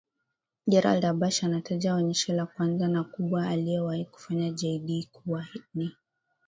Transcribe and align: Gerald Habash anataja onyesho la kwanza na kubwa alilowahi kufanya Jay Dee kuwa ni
Gerald 0.69 1.03
Habash 1.05 1.43
anataja 1.43 1.95
onyesho 1.95 2.33
la 2.33 2.45
kwanza 2.45 2.87
na 2.87 3.03
kubwa 3.03 3.47
alilowahi 3.47 4.05
kufanya 4.05 4.49
Jay 4.49 4.79
Dee 4.79 5.07
kuwa 5.11 5.45
ni 5.73 5.95